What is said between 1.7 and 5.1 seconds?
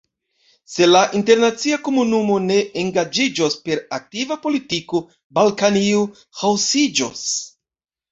komunumo ne engaĝiĝos per aktiva politiko,